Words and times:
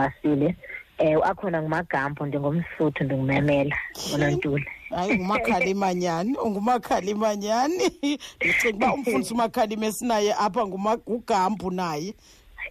masile 0.00 0.56
eh 0.98 1.16
akhona 1.22 1.62
ngumagambo 1.62 2.26
ndingumsuthu 2.26 3.04
ndingumemela 3.04 3.76
unontuli 4.14 4.66
hayi 4.90 5.14
ngumakhalimanyani 5.18 6.36
ungumakhalimanyani 6.38 7.90
ndicinga 8.40 8.76
uba 8.86 8.94
umfundisi 8.94 9.34
umakhalima 9.34 9.86
esinaye 9.86 10.34
apha 10.34 10.60
nguma- 10.66 10.98
ngugambu 11.08 11.70
naye. 11.70 12.14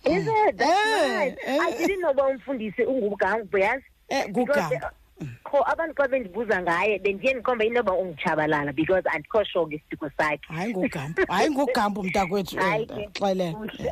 Is 0.05 0.27
it? 0.27 0.55
That's 0.57 0.69
Eh, 0.71 1.17
right. 1.17 1.37
eh. 1.45 1.59
i 1.61 1.71
didn't 1.77 1.99
know 1.99 2.11
uba 2.11 2.27
umfundisi 2.27 2.83
ungugambo 2.83 3.57
yazi? 3.57 3.83
Eh, 4.09 4.27
Because, 4.27 4.75
ngugambo 5.19 5.25
uh, 5.25 5.27
kho 5.43 5.63
abantu 5.71 5.95
xa 5.95 6.07
bendibuza 6.07 6.61
ngaye 6.61 6.99
bendiye 6.99 7.33
ndikhomba 7.33 7.65
into 7.65 7.77
yoba 7.77 7.93
ungutshabalala 7.93 8.75
because 8.75 9.03
andikho 9.05 9.43
sure 9.45 9.65
ngesiduko 9.65 10.09
sakhe. 10.17 10.53
Hayi 10.53 10.73
ngugambo 10.73 11.21
hayi 11.27 11.49
ngugambo 11.49 12.03
mntakwethu. 12.03 12.57
Hayi 12.57 12.85
ke, 12.85 13.09
xelela 13.13 13.53
kuhle. 13.53 13.91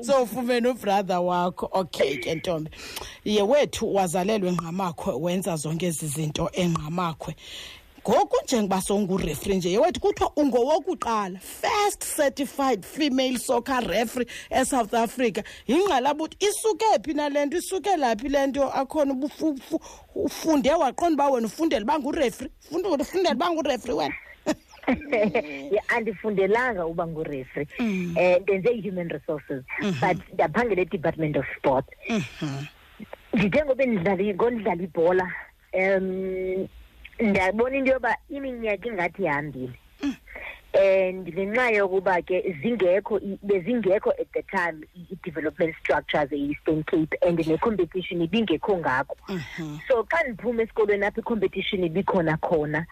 so 0.04 0.22
ufumene 0.22 0.68
ubrother 0.68 1.18
wakho. 1.18 1.68
Okay 1.72 2.16
ke 2.16 2.34
ntombi. 2.34 2.70
Ye 3.24 3.42
wethu 3.42 3.94
wazalelwe 3.94 4.48
engqamakhwe 4.50 5.14
wenza 5.14 5.56
zonke 5.56 5.86
ezi 5.86 6.06
zinto 6.06 6.50
engqamakhwe 6.52 7.34
ngoku 8.08 8.36
njengoba 8.44 8.80
sowungurefri 8.80 9.56
nje 9.56 9.70
ye 9.70 9.78
wethu 9.78 10.00
kuthiwa 10.00 10.32
ungowokuqala 10.36 11.38
first 11.38 12.04
certified 12.16 12.84
female 12.84 13.38
soccer 13.38 13.80
referee 13.86 14.26
esouth 14.50 14.94
africa. 14.94 15.42
Yingqalabuthi 15.68 16.36
isuke 16.46 16.84
phi 17.04 17.14
nale 17.14 17.46
nto 17.46 17.56
isukela 17.56 18.16
phi 18.16 18.28
le 18.28 18.46
nto 18.46 18.70
akhona 18.72 19.14
ufunde 20.14 20.70
waqonda 20.70 21.24
uba 21.24 21.30
wena 21.34 21.46
ufundele 21.46 21.82
uba 21.82 21.98
ngurefri 21.98 22.48
ufundele 22.70 23.34
uba 23.34 23.50
ngurefri 23.50 23.92
wena? 23.92 24.14
Yeah, 25.72 25.82
andifundelanga 25.96 26.86
uba 26.86 27.06
ngurefri 27.06 27.66
Mm. 27.78 28.16
um 28.16 28.42
ndenze 28.42 28.70
i-human 28.70 29.08
resources 29.08 29.64
Mm-hmm. 29.82 30.00
but 30.00 30.32
ndaphangela 30.34 30.82
e-department 30.82 31.36
of 31.36 31.44
sport. 31.58 31.84
Ndithe 33.34 33.64
ngobe 33.64 33.86
ndidlala 33.86 34.34
ngondidlala 34.34 34.82
ibhola 34.82 35.32
um 35.72 36.68
ndabona 37.20 37.76
into 37.76 37.92
yoba 37.92 38.16
iminyaka 38.30 38.88
ingathi 38.88 39.22
ihambile. 39.24 39.72
And 40.74 41.26
ngenxa 41.28 41.70
yokuba 41.70 42.22
ke 42.22 42.54
zingekho 42.62 43.16
i- 43.20 43.38
bezingekho 43.42 44.10
at 44.20 44.28
the 44.32 44.42
time 44.42 44.84
i- 44.94 45.06
i-development 45.12 45.74
structures 45.80 46.30
e-eastern 46.32 46.84
cape 46.84 47.16
and 47.26 47.38
ne-competition 47.46 48.20
ibingekho 48.22 48.78
ngako 48.78 49.16
so 49.88 50.04
xa 50.04 50.22
ndiphuma 50.28 50.62
esikolweni 50.62 51.04
apho 51.06 51.20
i-competition 51.20 51.84
ibikhona 51.84 52.36
khona 52.36 52.86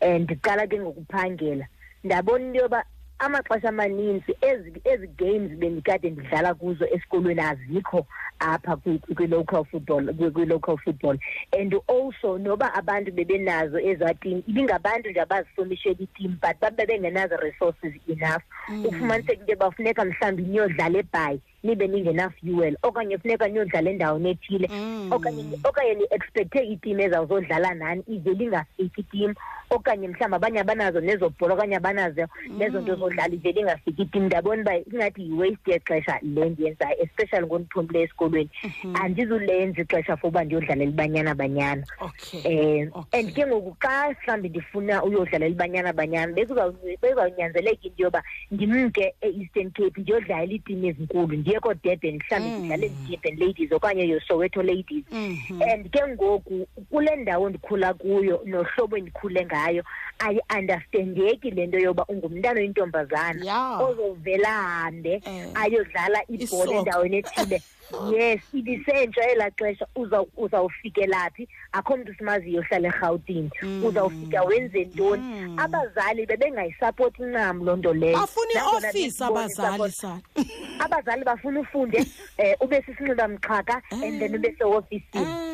um 0.00 0.18
ndiqala 0.24 0.66
ke 0.66 0.80
ngokuphangela 0.80 1.66
ndabona 2.04 2.44
into 2.44 2.58
yoba 2.60 2.84
amaxesha 3.18 3.68
amaninzi 3.68 4.36
ezi 4.40 4.72
ezi 4.84 5.06
games 5.06 5.50
bendikade 5.58 6.10
ndidlala 6.10 6.54
kuzo 6.54 6.86
esikolweni 6.86 7.40
azikho 7.40 8.06
apha 8.38 8.76
kwi- 8.76 8.98
kwi- 8.98 9.14
kwi-local 9.14 9.64
football 9.64 10.04
kwi- 10.14 10.30
kwi-local 10.30 10.76
football. 10.78 11.18
And 11.58 11.74
also 11.88 12.38
noba 12.38 12.74
abantu 12.74 13.12
bebenazo 13.12 13.78
ezaa 13.80 14.14
team 14.14 14.42
ibingabantu 14.46 15.10
nje 15.10 15.20
abazihlonishela 15.20 15.96
iteam 15.98 16.38
but 16.42 16.60
babe 16.60 16.86
bengenazo 16.86 17.36
resources 17.36 17.94
enough. 18.08 18.42
Mm. 18.68 18.86
Ufumaniseka 18.86 19.32
into 19.40 19.52
yoba 19.52 19.70
funeka 19.70 20.04
mhlawumbi 20.04 20.42
niyodlala 20.42 20.98
ebhayi 20.98 21.40
nibe 21.62 21.86
ningena-fuel 21.86 22.76
okanye 22.82 23.18
funeka 23.18 23.48
niyodlala 23.48 23.90
endaweni 23.90 24.30
ethile. 24.30 24.68
Okanye 25.10 25.42
okanye 25.64 25.94
ni-expecthe 25.94 26.60
iteam 26.64 27.00
ezawuzodlala 27.00 27.74
nani 27.74 28.02
ivele 28.08 28.44
ingafiki 28.44 29.00
iteam. 29.00 29.34
Okanye 29.70 30.08
mhlawumbi 30.08 30.36
abanye 30.36 30.60
abanazo 30.60 31.00
nezo 31.00 31.28
bhola 31.38 31.54
okanye 31.54 31.76
abanazo 31.76 32.26
nezo 32.58 32.80
nto 32.80 32.94
zodlala 32.96 33.34
ivele 33.34 33.60
ingafiki 33.60 34.02
iteam. 34.02 34.26
Ndabona 34.26 34.62
uba 34.62 34.76
ingathi 34.78 35.22
yi-waste 35.22 35.70
yexesha 35.72 36.18
le 36.22 36.50
ndiyenzayo 36.50 36.96
especially 37.02 37.46
ngondiphumileyo 37.46 38.04
esikolweni. 38.04 38.50
Andizulenza 38.94 39.82
ixesha 39.82 40.16
for 40.16 40.28
uba 40.28 40.44
ndiyodlalela 40.44 40.90
ibanyana 40.90 41.34
banyana. 41.34 41.82
Um 42.44 43.06
and 43.12 43.34
ke 43.34 43.46
ngoku 43.46 43.76
xa 43.80 44.14
mhlawumbi 44.22 44.48
ndifuna 44.48 45.04
uyodlalela 45.04 45.52
ibanyana 45.52 45.92
banyana 45.92 46.32
bekuzawun- 46.32 46.98
bekuzawunyanzeleka 47.02 47.86
into 47.86 48.02
yoba 48.02 48.22
ndimke 48.50 49.14
e-eastern 49.20 49.70
cape 49.70 50.00
ndiyodlalela 50.00 50.52
iitimu 50.52 50.86
ezinkulu 50.86 51.36
ndiye 51.46 51.60
koodurban 51.60 52.14
mhlawumbi 52.18 52.50
Mm. 52.50 52.58
ndidlale 52.58 52.88
durban 53.08 53.38
ladies 53.38 53.72
okanye 53.72 54.08
yosoweto 54.08 54.62
ladies 54.62 55.04
Mhm. 55.12 55.62
and 55.62 55.90
ke 55.90 56.00
ngoku 56.08 56.66
kule 56.90 57.16
ndawo 57.16 57.48
ndikhula 57.50 57.94
kuyo 57.94 58.42
nohlobo 58.44 58.96
endikhule 58.96 59.46
ngayo 59.46 59.84
ayi-andastandeki 60.18 61.50
le 61.50 61.66
nto 61.66 61.78
yoba 61.78 62.04
ungumntana 62.08 62.60
oyintombazana 62.60 63.44
Ya. 63.44 63.78
ozovela 63.78 64.48
ahambe 64.48 65.12
Eh. 65.24 65.46
ayodlala 65.54 66.22
ibhola 66.28 66.44
Isoccer. 66.44 66.76
endaweni 66.78 67.16
ethile 67.16 67.62
yes 68.12 68.40
ibisentsha 68.54 69.30
elaa 69.30 69.50
xesha 69.50 69.86
uza- 69.96 70.26
uzawufikela 70.36 71.30
phi 71.30 71.48
akho 71.72 71.96
mntu 71.96 72.14
simaziyo 72.14 72.60
ohlala 72.60 72.88
erhawutini 72.88 73.50
uzawufika 73.84 74.42
wenze 74.42 74.84
ntoni 74.84 75.22
Mm. 75.22 75.58
abazali 75.58 76.26
bebengayisapoti 76.26 77.22
ncam 77.22 77.64
loo 77.64 77.76
nto 77.76 77.94
leyo 77.94 78.18
bafuna 78.18 78.54
Nangona 78.54 78.86
iofisi 78.88 79.08
ndiyibona 79.08 79.40
abazali 79.40 79.74
i-support. 79.74 79.92
sana 80.00 80.20
abazali 80.78 81.24
bafuna 81.24 81.60
ufunde 81.60 81.98
um 82.38 82.54
ube 82.60 82.82
sisinxiba 82.82 83.28
mxhaka 83.28 83.82
and 83.90 84.18
then 84.20 84.34
ube 84.34 84.54
seofisini 84.58 85.04
Eh, 85.14 85.22
eh. 85.22 85.45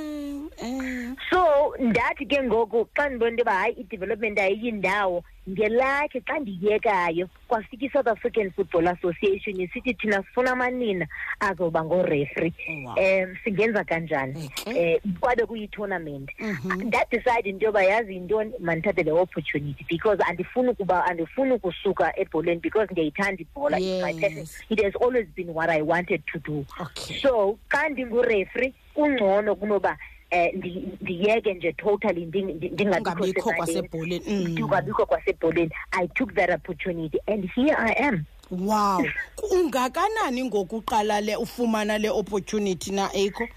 So 1.62 1.74
ndathi 1.78 2.26
ke 2.26 2.42
ngoku 2.42 2.88
xa 2.96 3.08
ndibona 3.08 3.30
into 3.30 3.40
yoba 3.40 3.52
hayi 3.54 3.74
i-development 3.80 4.38
ayiyindawo 4.38 5.24
ngelakhe 5.50 6.20
xa 6.20 6.38
ndiyekayo 6.38 7.28
kwafika 7.48 7.84
i-south 7.86 8.06
african 8.08 8.50
football 8.50 8.88
association 8.88 9.60
isithi 9.60 9.94
thina 9.94 10.22
sifuna 10.22 10.50
amanina 10.52 11.06
azoba 11.40 11.84
ngorefri 11.84 12.52
Wow. 12.84 12.94
um 12.94 13.36
singenza 13.44 13.84
kanjani 13.84 14.50
Okay. 14.60 14.94
um 15.04 15.12
kwabe 15.20 15.46
kuyi-tournament 15.46 16.30
Mhm. 16.40 16.82
ndadicide 16.82 17.48
into 17.50 17.66
yoba 17.66 17.84
yazi 17.84 18.14
yintoni 18.14 18.52
mandithathe 18.60 19.02
le 19.02 19.10
opportunity 19.12 19.84
because 19.88 20.22
andifuni 20.24 20.68
ukuba 20.68 21.04
andifuni 21.04 21.52
ukusuka 21.52 22.18
ebholeni 22.18 22.60
because 22.60 22.88
ndiyayithanda 22.92 23.42
ibhola 23.42 23.78
It's 23.80 24.02
my 24.02 24.12
passion. 24.12 24.38
Yes. 24.38 24.62
it 24.70 24.82
has 24.84 24.94
always 24.96 25.26
been 25.36 25.48
what 25.54 25.70
i 25.70 25.82
wanted 25.82 26.22
to 26.26 26.38
do 26.38 26.64
okay 26.80 27.18
so 27.20 27.58
xa 27.68 27.88
ndingurefri 27.88 28.74
kungcono 28.94 29.54
kunoba 29.54 29.98
um 30.32 30.62
ndiyeke 31.00 31.54
nje 31.54 31.72
totally 31.72 32.26
nding- 32.26 32.54
ndi- 32.56 32.72
ndingabikho 32.72 33.10
ungabikho 33.10 33.50
sebaleni. 33.50 33.56
kwasebholeni 33.56 34.24
Mm. 34.28 34.48
ndingabikho 34.52 35.06
kwasebholeni 35.06 35.70
i 35.90 36.08
took 36.08 36.34
that 36.34 36.50
opportunity 36.50 37.18
and 37.26 37.50
here 37.54 37.76
i 37.78 37.92
am 38.06 38.24
wow 38.50 39.04
ungakanani 39.50 40.44
ngokuqala 40.44 41.20
le 41.20 41.36
ufumana 41.36 41.98
le 41.98 42.10
opportunity 42.10 42.90
na 42.92 43.10
ekho 43.16 43.48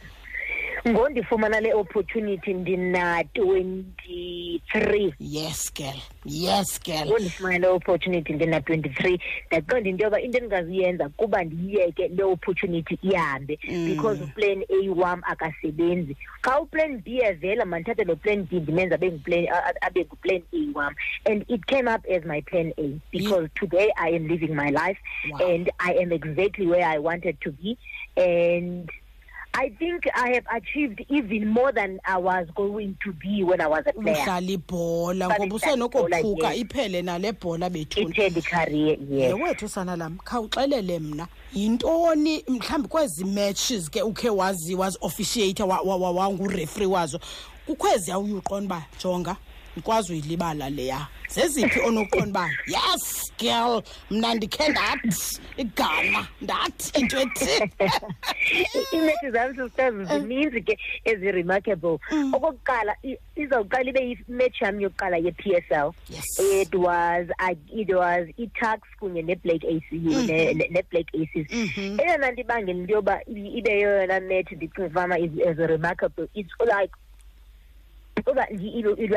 ngondifumana 0.88 1.60
le 1.62 1.74
opportunity 1.74 2.54
ndina-twenty-three 2.54 5.14
yes 5.20 5.72
girl. 5.74 6.00
Yes 6.26 6.80
girl. 6.84 7.06
Ngondifumana 7.08 7.58
le 7.60 7.68
opportunity 7.68 8.34
ndina-twenty-three 8.34 9.20
ndaqonda 9.52 9.90
into 9.90 10.04
yoba 10.04 10.22
into 10.22 10.38
endingazuyenza 10.38 11.10
kuba 11.10 11.44
ndiyiyeke 11.44 12.08
le 12.08 12.24
opportunity 12.24 13.00
ihambe. 13.02 13.60
Mm. 13.68 13.86
because 13.96 14.22
uplan 14.24 14.64
a 14.70 14.90
wam 14.90 15.22
akasebenzi. 15.26 16.18
Xa 16.42 16.60
uplan 16.62 17.02
b 17.04 17.20
evela 17.24 17.66
mandithathe 17.66 18.04
lo 18.04 18.16
plan 18.16 18.44
b 18.44 18.60
ndimenza 18.60 18.96
abe 18.96 19.10
nguplan- 19.12 19.50
a- 19.52 19.66
a- 19.70 19.82
abe 19.82 20.06
nguplan 20.06 20.42
a 20.54 20.68
wam 20.74 20.96
and 21.26 21.46
it 21.48 21.66
came 21.66 21.88
up 21.88 22.06
as 22.10 22.24
my 22.26 22.42
plan 22.42 22.74
a 22.78 23.00
because 23.12 23.50
today 23.56 23.92
i 23.98 24.10
am 24.10 24.28
living 24.28 24.54
my 24.56 24.70
life 24.70 24.98
Wow. 25.32 25.40
and 25.50 25.70
i 25.80 25.94
am 25.94 26.12
exactly 26.12 26.68
where 26.68 26.86
i 26.86 26.98
wanted 27.00 27.40
to 27.42 27.52
be. 27.52 27.78
And 28.18 28.90
I 29.58 29.70
think 29.80 30.04
I 30.14 30.34
have 30.34 30.46
achieved 30.54 31.06
even 31.10 31.48
more 31.48 31.72
than 31.72 32.00
I 32.06 32.18
was 32.18 32.48
going 32.56 32.98
to 33.04 33.14
be 33.14 33.44
when 33.44 33.62
I 33.62 33.68
was 33.68 33.84
a 33.88 33.94
player. 33.94 34.16
udlala 34.16 34.52
ibhola 34.52 35.30
ngoba 35.30 35.56
usenokophuka 35.56 36.56
iphele 36.56 37.02
nale 37.02 37.32
bhola 37.32 37.70
bethuna 37.70 38.10
Ithend 38.10 38.44
career, 38.44 38.98
yes. 39.10 39.32
yewethu 39.34 39.70
sana 39.70 39.96
lam 39.96 40.18
khawuxelele 40.18 41.00
mna 41.00 41.28
yintoni 41.54 42.44
mhlawumbi 42.48 42.88
kwezi 42.88 43.26
matches 43.26 43.90
ke 43.90 44.02
ukhe 44.02 44.30
waziwa 44.30 44.90
zi-officiate 44.90 45.64
wangurefri 45.64 46.86
wazo 46.86 47.20
kukho 47.66 47.88
ezi 47.96 48.12
awuyuqonda 48.12 48.76
uba 48.76 48.86
jonga 49.04 49.36
ndikwazi 49.76 50.14
uyilibala 50.14 50.70
leya. 50.70 51.08
Zeziphi 51.30 51.80
onokuqonda 51.80 52.30
uba 52.30 52.50
yes 52.68 53.32
girl 53.40 53.82
mna 54.12 54.34
ndikhe 54.36 54.70
ndathi 54.70 55.40
igama 55.58 56.28
ndathi 56.42 57.00
into 57.02 57.20
ethi. 57.20 57.72
Iimethi 58.94 59.32
zam 59.32 59.56
sisters 59.56 60.08
zininzi 60.08 60.62
ke 60.62 60.78
ezi-remarkable 61.06 61.98
okokuqala 62.34 62.96
i- 63.04 63.18
izawuqala 63.36 63.90
ibe 63.90 64.00
yimatch 64.10 64.62
yam 64.62 64.80
yokuqala 64.82 65.18
ye-p 65.18 65.54
s 65.56 65.64
l. 65.72 65.92
It 66.62 66.76
was 66.76 67.28
it 67.74 67.90
was 67.96 68.28
i-tax 68.38 68.82
kunye 69.00 69.22
ne-black 69.22 69.64
acu 69.64 69.96
ne- 69.96 70.54
ne- 70.54 70.68
ne-black 70.72 71.08
aces. 71.16 71.48
Mhm. 71.52 72.00
eyona 72.00 72.32
nto 72.32 72.42
ibangela 72.42 72.78
into 72.80 72.94
yoba 72.94 73.20
ibe 73.28 73.72
yeyona 73.72 74.20
match 74.22 74.52
ndicinga 74.52 74.90
fama 74.90 75.18
is 75.20 75.32
as 75.48 75.58
remarkable. 75.58 76.28
It's 76.34 76.52
like 76.62 76.92
uba 78.28 78.48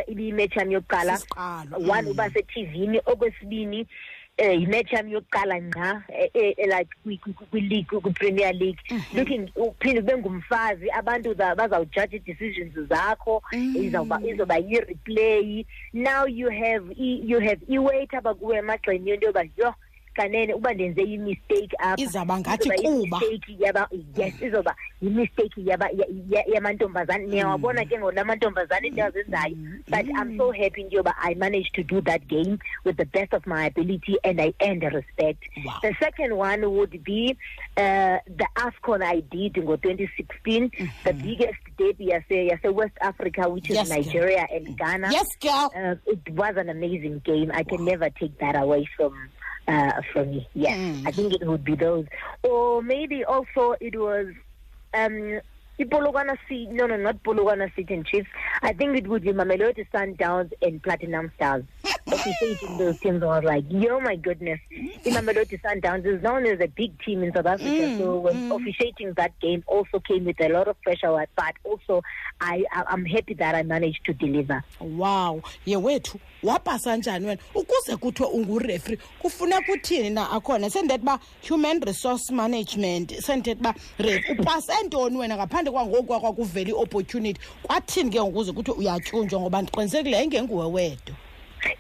ibiyimatch 0.07 0.57
yami 0.57 0.75
yokuqala 0.75 1.19
one 1.73 2.03
mm. 2.03 2.11
uba 2.11 2.31
sethivini 2.31 3.01
okwesibini 3.07 3.87
eh 4.39 4.63
imatch 4.63 4.93
yami 4.93 5.13
yokuqala 5.13 5.61
nqa 5.61 6.03
eh, 6.09 6.31
eh, 6.35 6.55
eh, 6.59 6.69
like 6.69 6.91
kwi-league 7.51 8.01
kwi-premier 8.01 8.53
league 8.53 8.79
mhm. 8.91 9.19
looking 9.19 9.51
uphinde 9.57 10.01
kube 10.01 10.17
ngumfazi 10.17 10.91
abantu 10.91 11.35
bazawujaja 11.35 12.17
ii-decisions 12.17 12.89
zakho. 12.89 13.43
Mm. 13.53 13.77
Izoba 14.25 14.57
yi-replay. 14.59 15.67
Now 15.93 16.27
you 16.27 16.51
have 16.51 16.85
you 16.97 17.41
have 17.41 17.61
iwait 17.69 18.15
abakuwe 18.15 18.59
emagxini 18.59 19.11
into 19.11 19.27
yoba 19.27 19.45
yo 19.57 19.75
kanene 20.19 20.55
uba 20.55 20.75
ndenze 20.75 21.03
imistake 21.03 21.77
apha. 21.79 22.03
Izawuba 22.03 22.39
ngathi 22.41 22.69
izoba 22.69 23.19
kuba. 23.19 23.21
yaba 23.59 23.89
yes 24.19 24.35
mm. 24.41 24.47
izoba 24.47 24.75
yimistake 25.03 25.61
yaba 25.65 25.87
ya- 25.95 26.11
ya- 26.31 26.45
yamantombazane. 26.55 27.25
Mm. 27.27 27.31
Niyawabona 27.31 27.85
ke 27.85 27.99
ngoku 27.99 28.15
la 28.15 28.25
mantombazane 28.25 28.91
mm. 28.91 28.99
into 28.99 29.03
azenzayo 29.05 29.57
but 29.89 30.07
i'm 30.21 30.37
so 30.37 30.51
happy 30.53 30.81
into 30.83 30.97
yoba 30.97 31.15
i 31.23 31.35
managed 31.35 31.73
to 31.75 31.83
do 31.83 32.01
that 32.03 32.27
game 32.29 32.59
with 32.85 32.97
the 32.97 33.05
best 33.07 33.33
of 33.33 33.47
my 33.47 33.67
ability 33.67 34.17
and 34.25 34.41
i 34.41 34.53
earned 34.63 34.83
respect. 34.83 35.43
Wow. 35.65 35.79
the 35.83 35.95
second 36.01 36.37
one 36.37 36.61
would 36.73 37.03
be 37.05 37.37
uh, 37.77 38.19
the 38.27 38.47
afcon 38.57 39.03
i 39.03 39.21
did 39.21 39.55
ngo-2016 39.55 40.09
mm-hmm. 40.45 40.87
the 41.05 41.13
biggest 41.13 41.59
derby 41.79 42.07
yase, 42.07 42.25
yase 42.51 42.71
west 42.73 42.97
africa 43.01 43.49
which 43.49 43.71
is 43.71 43.77
Yes, 43.77 43.89
girl. 43.89 43.97
nigeria 43.99 44.47
and 44.53 44.77
ghana. 44.77 45.09
Yes 45.13 45.29
girl. 45.41 45.71
Uh, 45.77 45.95
it 46.07 46.29
was 46.35 46.57
an 46.57 46.69
amazing 46.69 47.21
game. 47.25 47.51
I 47.55 47.63
can 47.63 47.85
never 47.85 48.11
take 48.11 48.39
that 48.41 48.57
away 48.57 48.89
from 48.97 49.15
uh, 49.69 49.93
from 50.13 50.31
me. 50.31 50.49
Yeah, 50.55 50.75
Mm. 50.75 51.07
I 51.07 51.13
think 51.13 51.33
it 51.35 51.47
would 51.47 51.65
be 51.65 51.77
those, 51.77 52.07
or 52.43 52.83
maybe 52.83 53.25
also 53.25 53.75
it 53.81 53.99
was 53.99 54.27
um. 54.95 55.41
Polokwane 55.85 56.37
City, 56.49 56.67
no, 56.71 56.87
no, 56.87 56.97
not 56.97 57.23
Polokwane 57.23 57.75
City 57.75 57.95
and 57.95 58.07
Chiefs. 58.07 58.29
I 58.63 58.73
think 58.73 58.97
it 58.97 59.07
would 59.09 59.23
be 59.23 59.33
Mamelodi 59.33 59.87
Sundowns 59.93 60.53
and 60.63 60.83
Platinum 60.83 61.31
Stars. 61.37 61.65
Officiating 62.07 62.79
those 62.79 62.99
teams, 63.01 63.23
I 63.23 63.27
was 63.27 63.45
like, 63.45 63.65
yo, 63.69 64.01
my 64.01 64.17
goodness. 64.17 64.61
Mamelodi 65.05 65.61
Sundowns 65.61 66.07
is 66.07 66.23
known 66.23 66.47
as 66.47 66.61
a 66.61 66.69
big 66.69 66.99
team 67.03 67.23
in 67.23 67.33
South 67.33 67.47
Africa. 67.47 67.69
Mm, 67.69 67.99
so 67.99 68.19
when 68.21 68.35
mm. 68.49 68.57
officiating 68.57 69.13
that 69.15 69.39
game 69.41 69.63
also 69.67 70.01
came 70.01 70.25
with 70.25 70.41
a 70.41 70.49
lot 70.49 70.69
of 70.69 70.81
pressure, 70.83 71.27
but 71.37 71.55
also 71.65 72.03
I, 72.41 72.65
I, 72.73 72.85
I'm 72.89 73.05
happy 73.05 73.35
that 73.35 73.55
I 73.55 73.63
managed 73.63 74.05
to 74.07 74.13
deliver. 74.15 74.63
wow 74.81 75.43
ye 75.67 75.77
wethu 75.77 76.19
wapasa 76.43 76.97
njani 76.97 77.27
wena 77.27 77.41
ukuze 77.55 77.97
kuthiwe 77.97 78.29
ungurefri 78.29 78.99
kufuneka 79.19 79.73
uthini 79.73 80.11
na 80.11 80.31
akhona 80.31 80.71
sendithethi 80.71 81.03
uba 81.03 81.19
human 81.49 81.81
resource 81.81 82.35
management 82.35 83.21
sendithethi 83.21 83.61
uba 83.61 83.75
ref 83.99 84.31
upase 84.31 84.73
ntoni 84.87 85.17
wena 85.17 85.37
ngaphandle 85.37 85.68
kwangoku 85.71 86.03
kwakwa 86.05 86.33
kuvela 86.33 86.71
i-opportunity 86.71 87.41
kwathini 87.63 88.11
ke 88.11 88.21
ngokuze 88.21 88.53
kuthiwe 88.53 88.77
uyatyunjwa 88.77 89.41
ngoba 89.41 90.67
wedwa 90.67 91.17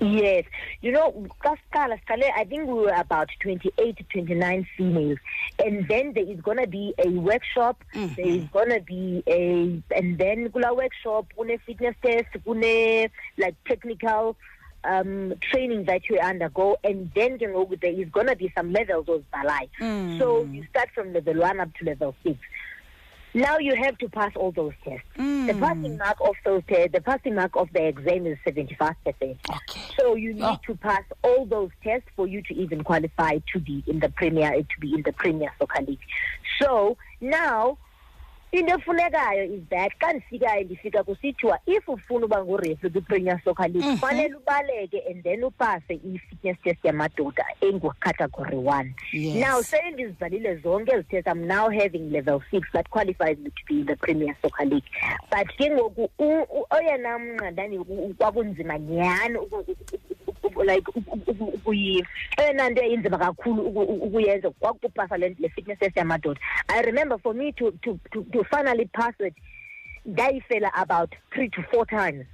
Yes, 0.00 0.44
you 0.82 0.90
know, 0.90 1.12
Kaskala, 1.40 2.00
I 2.37 2.44
think 2.44 2.67
we 2.67 2.75
were 2.75 2.90
about 2.96 3.29
28 3.40 3.96
to 3.96 4.02
29 4.12 4.67
females. 4.76 5.19
And 5.64 5.87
then 5.87 6.14
there 6.14 6.29
is 6.29 6.40
going 6.40 6.58
to 6.58 6.67
be 6.67 6.94
a 6.99 7.08
workshop. 7.08 7.85
There 7.94 8.26
is 8.26 8.43
going 8.52 8.70
to 8.70 8.81
be 8.81 9.23
a, 9.29 9.81
and 9.96 10.19
then 10.19 10.49
kula 10.49 10.76
workshop, 10.76 11.26
kune 11.37 11.58
fitness 11.64 11.94
test, 12.02 12.26
kune 12.44 13.08
like 13.38 13.55
technical 13.69 14.37
um, 14.82 15.34
training 15.43 15.84
that 15.84 16.08
you 16.11 16.19
undergo. 16.19 16.76
And 16.82 17.12
then 17.14 17.38
you 17.41 17.46
know, 17.52 17.70
there 17.81 17.93
is 17.93 18.08
going 18.08 18.26
to 18.26 18.34
be 18.37 18.52
some 18.56 18.73
levels 18.73 19.08
of 19.08 19.23
balai. 19.32 19.69
So 20.19 20.43
you 20.43 20.64
start 20.70 20.88
from 20.93 21.12
level 21.12 21.34
one 21.37 21.61
up 21.61 21.73
to 21.76 21.84
level 21.84 22.17
six. 22.25 22.37
Now 23.34 23.58
you 23.58 23.75
have 23.76 23.98
to 23.98 24.08
pass 24.08 24.32
all 24.36 24.52
those 24.52 24.72
tests. 24.84 25.06
The 25.16 25.22
hmm. 25.22 25.60
passing 25.60 25.96
mark 25.98 26.16
of 26.20 26.34
those 26.44 26.62
tests, 26.69 26.92
the 26.92 27.00
passing 27.00 27.34
mark 27.34 27.56
of 27.56 27.69
the 27.72 27.86
exam 27.86 28.26
is 28.26 28.38
75%. 28.46 28.94
okay 29.20 29.80
So 29.98 30.14
you 30.14 30.34
need 30.34 30.42
Oh. 30.42 30.58
to 30.66 30.75
pass 30.76 31.02
all 31.22 31.44
those 31.46 31.70
tests 31.82 32.08
for 32.16 32.26
you 32.26 32.42
to 32.42 32.54
even 32.54 32.82
qualify 32.84 33.38
to 33.52 33.58
be 33.60 33.82
in 33.86 34.00
the 34.00 34.08
Premier 34.08 34.50
to 34.62 34.80
be 34.80 34.94
in 34.94 35.02
the 35.02 35.12
Premier 35.12 35.52
Soccer 35.58 35.82
League. 35.82 35.98
So 36.60 36.96
now 37.20 37.78
into 38.52 38.72
efunekayo 38.74 39.44
is 39.44 39.62
that 39.70 39.92
xa 40.00 40.12
ndifikayo 40.12 40.64
ndifika 40.64 41.04
kusithiwa 41.04 41.58
if 41.66 41.88
ufuna 41.88 42.26
uba 42.26 42.44
ngurefi 42.44 42.90
kwi-premier 42.90 43.40
soccer 43.44 43.68
league 43.70 43.88
mhm. 43.88 43.96
fanele 43.98 44.34
ubaleke 44.34 45.02
and 45.10 45.22
then 45.22 45.44
upase 45.44 45.94
i-fitness 45.94 46.56
test 46.64 46.84
yamadoda 46.84 47.44
engucategory 47.60 48.56
one. 48.56 48.94
Now 49.40 49.62
sele 49.62 49.90
ndizibhalile 49.90 50.56
zonke 50.56 50.92
ezi 50.92 51.04
tests 51.04 51.32
i'm 51.32 51.46
now 51.46 51.70
having 51.70 52.10
level 52.10 52.40
six 52.50 52.68
that 52.72 52.88
qualifies 52.88 53.38
me 53.38 53.50
to 53.50 53.62
be 53.68 53.74
in 53.80 53.86
the 53.86 53.96
premier 53.96 54.34
soccer 54.42 54.66
league. 54.66 54.88
But 55.30 55.48
ke 55.56 55.70
ngoku 55.70 56.10
oyena 56.70 57.18
mnqandani 57.18 57.78
kwakunzima 58.18 58.78
nyhani 58.78 59.38
like 60.64 60.90
uku- 60.94 61.18
uku- 61.30 61.44
ukuyi- 61.54 62.04
eyona 62.36 62.70
nto 62.70 62.82
eyinzima 62.82 63.18
kakhulu 63.18 63.62
uku- 63.62 63.80
uku- 63.80 64.04
ukuyenza 64.06 64.50
kwakupasa 64.50 65.16
le 65.16 65.34
fitness 65.54 65.78
test 65.78 65.96
yamadoda. 65.96 66.40
I 66.68 66.82
remember 66.82 67.18
for 67.18 67.34
me 67.34 67.52
to, 67.52 67.70
to, 67.70 67.98
to, 68.12 68.22
to 68.32 68.38
finally 68.44 68.87
pass 68.87 69.14
it 69.20 69.35
ndayifela 70.06 70.70
about 70.75 71.14
three 71.32 71.49
to 71.50 71.62
four 71.62 71.87
times. 71.87 72.26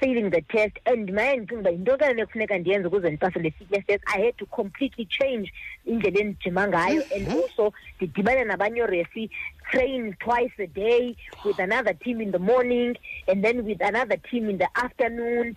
Failing 0.00 0.30
the 0.30 0.42
test 0.42 0.76
and 0.86 1.10
maye 1.12 1.36
ndicinga 1.36 1.60
uba 1.60 1.70
yinto 1.70 1.96
kane 1.98 2.22
ekufuneka 2.22 2.58
ndiyenze 2.58 2.88
ukuze 2.88 3.08
ndipase 3.08 3.38
le 3.38 3.50
fitness 3.50 3.86
test 3.86 4.04
i 4.06 4.22
had 4.24 4.32
to 4.36 4.46
completely 4.46 5.04
change 5.06 5.52
indlela 5.86 6.20
endijima 6.20 6.68
ngayo 6.68 7.02
and 7.16 7.28
also 7.28 7.72
ndidibane 7.96 8.44
nabanye 8.44 8.82
ooresi 8.82 9.30
train 9.70 10.14
twice 10.14 10.62
a 10.62 10.66
day 10.66 11.16
with 11.44 11.60
another 11.60 11.98
team 11.98 12.20
in 12.20 12.32
the 12.32 12.38
morning 12.38 12.98
and 13.28 13.44
then 13.44 13.60
with 13.60 13.82
another 13.82 14.16
team 14.22 14.50
in 14.50 14.58
the 14.58 14.68
afternoon 14.74 15.56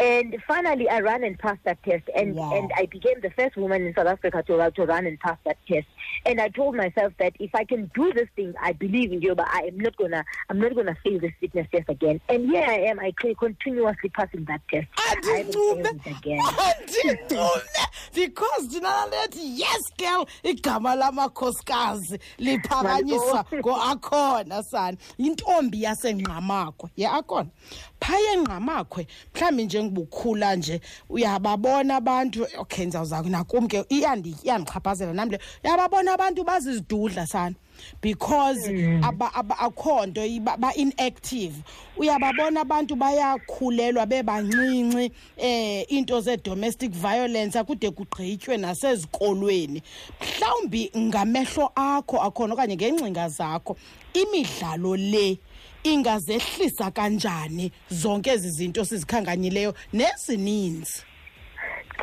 and 0.00 0.36
finally 0.48 0.88
I 0.88 1.00
ran 1.00 1.22
and 1.24 1.38
passed 1.38 1.62
that 1.64 1.82
test 1.82 2.04
and, 2.14 2.34
Wow. 2.34 2.56
and 2.56 2.70
I 2.76 2.86
became 2.86 3.20
the 3.20 3.30
first 3.30 3.56
woman 3.56 3.86
in 3.86 3.94
South 3.94 4.06
Africa 4.06 4.42
to, 4.46 4.56
uh, 4.60 4.70
to 4.70 4.86
run 4.86 5.06
and 5.06 5.18
pass 5.20 5.36
that 5.44 5.58
test. 5.68 5.86
And 6.26 6.40
I 6.40 6.48
told 6.48 6.74
myself 6.74 7.12
that 7.18 7.34
if 7.38 7.54
I 7.54 7.64
can 7.64 7.90
do 7.94 8.12
this 8.12 8.28
thing, 8.36 8.54
I 8.60 8.72
believe 8.72 9.12
in 9.12 9.20
you, 9.20 9.34
but 9.34 9.48
I 9.48 9.62
am 9.68 9.78
not 9.78 9.96
gonna 9.96 10.24
I'm 10.48 10.58
not 10.58 10.74
gonna 10.74 10.96
fail 11.04 11.20
this 11.20 11.32
fitness 11.40 11.66
test 11.72 11.88
again. 11.88 12.20
And 12.28 12.48
here 12.50 12.64
I 12.66 12.78
am, 12.90 12.98
I 12.98 13.12
continuously 13.38 14.08
passing 14.10 14.44
that 14.46 14.62
test. 14.70 14.86
I 14.96 15.14
failed 15.22 15.54
andincume 15.54 16.06
it 16.06 16.16
again. 16.16 16.38
andincume 16.40 17.62
because 18.14 18.68
thina 18.68 18.88
lalethi 18.88 19.58
yes 19.60 19.82
girl 19.96 20.26
igama 20.42 20.94
lamakhosikazi 20.94 22.18
liphakanyiswa 22.38 23.44
ngo-akhona 23.54 24.62
sani 24.62 24.98
yintombi 25.18 25.82
yasengqamakhwe 25.82 26.90
ye 26.96 27.06
akhona. 27.08 27.48
Phaya 28.00 28.32
engqamakhwe 28.34 29.06
mhlawumbi 29.34 29.64
njengobukhula 29.64 30.56
nje 30.56 30.80
uyababona 31.08 31.96
abantu 31.96 32.46
okay 32.58 32.84
ndizawuza 32.86 33.22
nakum 33.22 33.68
ke 33.68 33.80
iyandi- 33.88 34.36
iyandichaphazela 34.44 35.12
nam 35.12 35.30
le 35.30 35.38
uyababona 35.64 36.12
abantu 36.12 36.44
bazizidudla 36.44 37.26
sana 37.26 37.54
because 38.02 38.68
aba- 39.02 39.34
aba- 39.34 39.58
akho 39.58 40.06
nto 40.06 40.24
iba- 40.26 40.56
ba-inactive 40.56 41.54
uyababona 41.96 42.60
abantu 42.60 42.96
bayakhulelwa 42.96 44.06
bebancinci 44.06 45.12
eh 45.36 45.84
into 45.88 46.20
ze-domestic 46.20 46.90
violence 46.92 47.58
akude 47.58 47.90
kugqitywe 47.90 48.56
nasezikolweni. 48.56 49.82
Mhlawumbi 50.20 50.90
ngamehlo 50.96 51.72
akho 51.74 52.22
akhona 52.22 52.54
okanye 52.54 52.76
ngeengcinga 52.76 53.28
zakho 53.28 53.76
imidlalo 54.14 54.96
le 54.96 55.38
ingazehlisa 55.84 56.90
kanjani 56.90 57.72
zonke 57.90 58.30
ezi 58.30 58.50
zinto 58.50 58.84
sizikhanganyileyo 58.84 59.74
nezininzi. 59.92 61.02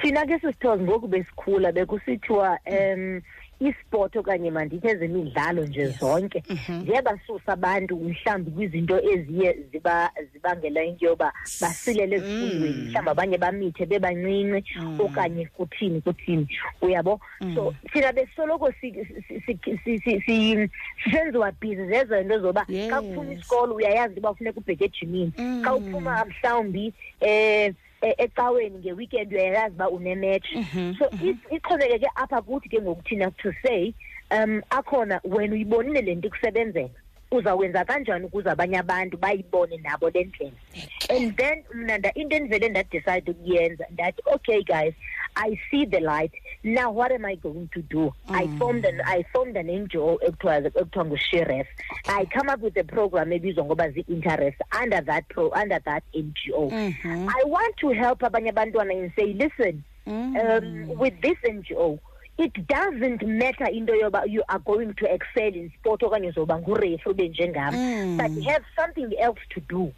Thina 0.01 0.25
ke 0.25 0.39
sisithozi 0.39 0.83
ngoku 0.83 1.07
besikhula 1.07 1.71
bekusithiwa 1.71 2.59
um 2.65 3.21
isport 3.59 4.15
okanye 4.15 4.51
mandithi 4.51 4.87
ezemidlalo 4.87 5.65
nje 5.65 5.87
zonke 5.99 6.43
ziyabasusa 6.85 7.53
abantu 7.53 7.95
mhlawumbi 7.95 8.51
kwizinto 8.51 8.99
eziye 9.11 9.57
ziba 9.71 10.11
zibangela 10.33 10.83
into 10.83 11.05
yoba 11.05 11.33
basilele 11.61 12.15
ezifundweni 12.15 12.81
mhlawumbi 12.89 13.09
abanye 13.11 13.37
bamithe 13.37 13.85
bebancinci 13.85 14.73
okanye 14.99 15.45
kuthini 15.45 16.01
kuthini 16.01 16.47
uyabo? 16.81 17.19
So 17.55 17.73
thina 17.93 18.13
besoloko 18.13 18.71
si- 18.81 18.93
si- 19.27 19.41
si- 19.45 19.59
si- 19.83 19.99
si- 19.99 20.21
si- 20.25 20.69
sisenziwa 21.03 21.51
bhizi 21.51 21.85
zezo 21.87 22.23
nto 22.23 22.39
zoba 22.39 22.65
xa 22.89 23.01
kuphuma 23.01 23.31
Yes. 23.31 23.39
isikolo 23.39 23.75
uyayazi 23.75 24.19
uba 24.19 24.33
funeka 24.35 24.59
ubheke 24.59 24.85
ejimini. 24.85 25.31
Xa 25.63 25.73
uphuma 25.75 26.25
mhlawumbi 26.25 26.93
um 27.21 27.73
ecaweni 28.01 28.77
ngeweekend 28.79 29.33
uyayazi 29.33 29.75
uba 29.75 29.89
unematch. 29.89 30.47
So 30.99 31.09
i- 31.23 31.55
ixhomekeke 31.55 32.07
apha 32.15 32.41
kuthi 32.41 32.69
ke 32.69 32.81
ngoku 32.81 33.01
thina 33.03 33.31
to 33.31 33.51
say 33.65 33.93
um 34.31 34.61
akhona 34.69 35.19
wena 35.23 35.53
uyibonile 35.53 36.01
le 36.01 36.15
nto 36.15 36.27
ikusebenzela? 36.27 36.89
Uzawwenza 37.31 37.85
kanjani 37.85 38.25
ukuze 38.25 38.49
abanye 38.49 38.77
abantu 38.79 39.17
bayibone 39.17 39.77
nabo 39.77 40.09
le 40.09 40.23
ndlela? 40.23 40.51
And 41.09 41.35
then 41.37 41.63
mna 41.73 41.97
nda- 41.97 42.11
into 42.15 42.35
endivele 42.35 42.69
ndadicide 42.69 43.31
ukuyenza 43.31 43.85
ndathi 43.91 44.21
okay 44.25 44.63
guys 44.63 44.93
i 45.37 45.59
see 45.69 45.85
the 45.85 45.99
light. 45.99 46.31
Now 46.63 46.91
what 46.91 47.11
am 47.11 47.25
i 47.25 47.35
going 47.35 47.69
to 47.73 47.81
do? 47.81 48.13
I 48.27 48.45
mm. 48.45 48.57
formed 48.59 48.85
an 48.85 49.01
i 49.05 49.23
formed 49.33 49.57
an 49.57 49.67
ngo 49.67 50.19
ekuthiwa 50.27 51.05
ngusheref 51.05 51.67
i 52.07 52.25
come 52.25 52.49
up 52.49 52.61
with 52.61 52.77
a 52.77 52.83
program 52.83 53.31
ebizwa 53.31 53.65
ngoba 53.65 53.89
zii-interest 53.89 54.57
under 54.81 55.01
that 55.05 55.27
pro 55.29 55.49
under 55.61 55.79
that 55.83 56.03
ngo 56.15 56.69
mm-hmm. 56.69 57.29
i 57.29 57.41
want 57.45 57.75
to 57.77 57.89
help 57.89 58.19
abanye 58.23 58.49
abantwana 58.49 58.93
and 58.93 59.11
say 59.15 59.33
listen 59.33 59.83
um, 60.07 60.13
mm. 60.13 60.97
with 60.97 61.13
this 61.21 61.37
NGO, 61.43 61.99
it 62.37 62.67
doesn't 62.67 63.25
matter 63.25 63.65
into 63.65 63.93
yoba 63.93 64.23
you 64.29 64.43
are 64.47 64.59
going 64.59 64.93
to 64.93 65.05
excel 65.13 65.47
in 65.47 65.71
sport 65.79 66.01
okanye 66.01 66.29
uzoba 66.29 66.59
ngurefu 66.59 67.09
ube 67.09 67.29
njengam 67.29 67.75
mm. 67.75 68.17
but 68.17 68.31
you 68.31 68.49
have 68.49 68.63
something 68.75 69.17
else 69.19 69.41
to 69.49 69.59
do 69.69 69.91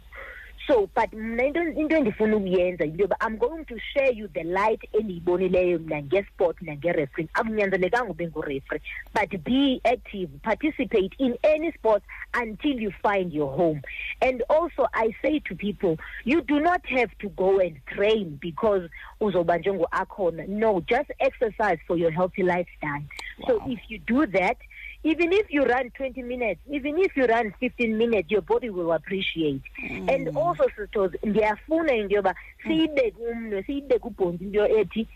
so 0.66 0.88
but 0.94 1.12
mna 1.12 1.44
into 1.44 1.60
into 1.80 1.96
endifuna 1.96 2.36
ukuyenza 2.36 2.84
yinto 2.84 3.02
yoba 3.02 3.16
i'm 3.26 3.36
going 3.36 3.64
to 3.64 3.78
share 3.78 4.12
you 4.12 4.28
the 4.28 4.42
light 4.44 4.80
endiyibonileyo 4.92 5.78
mna 5.78 6.02
ngesport 6.02 6.62
nangerefering 6.62 7.28
akunyanzelekanga 7.34 8.10
ube 8.10 8.26
ngurefree 8.28 8.80
but 9.14 9.36
be 9.44 9.80
active 9.84 10.28
participate 10.42 11.10
in 11.18 11.34
any 11.42 11.72
sport 11.72 12.02
until 12.42 12.80
you 12.82 12.92
find 13.02 13.32
your 13.32 13.56
home. 13.56 13.80
And 14.20 14.42
also 14.48 14.86
i 14.92 15.14
say 15.22 15.40
to 15.40 15.54
people 15.56 15.96
you 16.24 16.40
do 16.42 16.60
not 16.60 16.86
have 16.86 17.10
to 17.18 17.28
go 17.28 17.58
and 17.60 17.76
train 17.86 18.38
because 18.40 18.88
uzoba 19.20 19.58
njengo-akhona. 19.58 20.46
No 20.48 20.80
just 20.80 21.10
exercise 21.20 21.78
for 21.86 21.96
your 21.96 22.10
healthy 22.10 22.42
lifestyle 22.42 23.02
so 23.46 23.56
Wow. 23.58 23.66
if 23.68 23.80
you 23.88 23.98
do 23.98 24.26
that 24.26 24.56
even 25.02 25.32
if 25.32 25.50
you 25.50 25.64
run 25.64 25.90
20 25.90 26.22
minutes 26.22 26.60
even 26.70 26.98
if 26.98 27.16
you 27.16 27.26
run 27.26 27.54
15 27.60 27.96
minutes 27.96 28.30
your 28.30 28.42
body 28.42 28.70
will 28.70 28.92
appreciate. 28.92 29.62
And 29.88 30.26
mm. 30.26 30.36
also 30.36 30.64
sisters 30.76 31.12
ndiyafuna 31.22 31.94
into 31.94 32.14
yoba 32.14 32.34
siyibeke 32.62 33.16
umnwe 33.32 33.62
siyibeke 33.62 34.06
ubhonti 34.06 34.44
into 34.44 34.66
ethi 34.66 35.06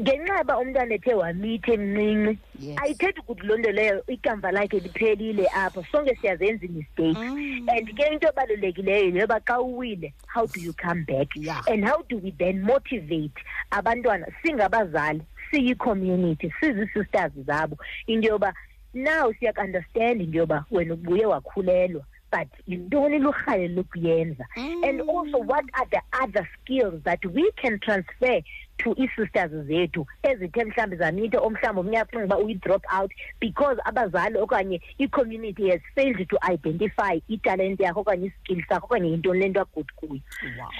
ngenxa 0.00 0.38
yoba 0.38 0.58
umntwana 0.58 0.94
ethe 0.94 1.14
wamitha 1.14 1.72
emncinci 1.72 2.38
ayithethi 2.82 3.20
ukuthi 3.20 3.46
loo 3.46 3.56
nto 3.56 3.70
leyo 3.70 4.06
ikamva 4.06 4.52
lakhe 4.52 4.78
liphelile 4.78 5.46
apha 5.54 5.84
sonke 5.92 6.16
siyazenza 6.16 6.66
imistakes 6.66 7.18
mm. 7.18 7.68
and 7.68 7.94
ke 7.96 8.12
into 8.12 8.28
ebalulekileyo 8.28 9.16
yoba 9.16 9.40
xa 9.40 9.60
uwile 9.60 10.12
how 10.26 10.46
do 10.46 10.60
you 10.60 10.72
come 10.72 11.04
back? 11.04 11.28
Yeah. 11.36 11.62
and 11.68 11.84
how 11.84 12.02
do 12.08 12.16
we 12.18 12.30
then 12.30 12.62
motivate 12.62 13.38
abantwana? 13.70 14.26
Singabazali 14.42 15.22
siyi-community 15.50 16.52
sizi-sisters 16.60 17.32
zabo. 17.46 17.76
Into 18.06 18.28
yoba 18.28 18.54
now 18.94 19.32
siyaku-understand 19.32 20.20
into 20.20 20.38
yoba 20.38 20.64
wena 20.70 20.94
ubuye 20.94 21.26
wakhulelwa 21.26 22.04
but 22.32 22.48
yintoni 22.66 23.18
lurhale 23.18 23.68
lokuyenza? 23.68 24.44
Mm. 24.56 24.88
And 24.88 25.00
also 25.02 25.38
what 25.38 25.64
are 25.74 25.86
the 25.90 26.00
other 26.22 26.48
skills 26.54 27.02
that 27.04 27.24
we 27.26 27.50
can 27.56 27.78
transfer 27.80 28.40
to 28.78 28.94
ii-sisters 28.98 29.50
zethu 29.66 30.06
ezithe 30.22 30.64
mhlawumbi 30.64 30.96
zamithe 30.96 31.38
omhlawumbi 31.38 31.80
omnye 31.80 31.98
acinga 31.98 32.24
uba 32.24 32.38
uyi-drop 32.38 32.84
out 32.98 33.12
because 33.40 33.80
abazali 33.84 34.38
okanye 34.38 34.80
i-community 34.98 35.70
has 35.70 35.80
failed 35.94 36.28
to 36.28 36.38
identify 36.52 37.20
italente 37.28 37.82
yakho 37.82 38.00
okanye 38.00 38.26
iskill 38.26 38.64
sakho 38.68 38.86
okanye 38.86 39.10
yintoni 39.10 39.40
le 39.40 39.48
nto 39.48 39.60
agood 39.60 39.92
kuyo. 39.96 40.20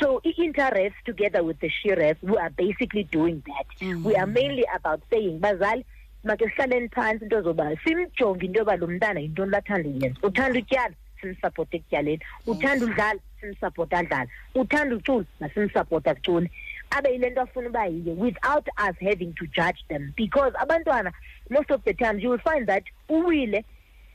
So 0.00 0.21
i-interref 0.25 0.92
together 1.04 1.45
with 1.45 1.61
the 1.61 1.69
shiref 1.69 2.16
we 2.23 2.37
are 2.38 2.50
basically 2.50 3.04
doing 3.04 3.42
that. 3.47 3.66
Mm. 3.81 4.04
We 4.04 4.16
are 4.16 4.26
mainly 4.26 4.64
about 4.75 5.00
saying 5.11 5.38
bazali 5.40 5.85
make 6.24 6.40
sihlaleni 6.40 6.88
phantsi 6.88 7.24
into 7.24 7.42
zoba 7.42 7.76
simjonge 7.84 8.44
into 8.44 8.58
yoba 8.58 8.76
lo 8.76 8.86
mntana 8.86 9.20
yintoni 9.20 9.50
lathanda 9.50 9.88
uyenza 9.88 10.20
uthanda 10.22 10.58
utyala 10.58 10.94
simsapote 11.22 11.76
ekutyaleni. 11.76 12.20
Uthanda 12.46 12.86
udlala 12.86 13.20
simsapote 13.40 13.96
adlala. 13.96 14.28
Uthanda 14.54 14.96
ucula 14.96 15.24
masimsapote 15.40 16.10
acule. 16.10 16.50
Abe 16.90 17.12
yile 17.12 17.30
nto 17.30 17.40
afuna 17.40 17.68
uba 17.68 17.86
yiyo 17.86 18.14
without 18.14 18.68
us 18.88 18.96
having 19.00 19.32
to 19.34 19.46
judge 19.46 19.84
them. 19.88 20.12
Because 20.16 20.52
abantwana 20.60 21.12
most 21.50 21.70
of 21.70 21.84
the 21.84 21.94
times 21.94 22.22
you 22.22 22.30
will 22.30 22.38
find 22.38 22.66
that 22.66 22.84
uwile 23.08 23.64